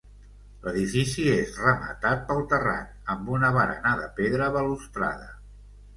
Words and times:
L'edifici 0.61 1.25
és 1.33 1.59
rematat 1.65 2.25
pel 2.31 2.41
terrat, 2.53 2.97
amb 3.15 3.29
una 3.37 3.55
barana 3.59 3.95
de 4.03 4.11
pedra 4.21 4.49
balustrada. 4.57 5.29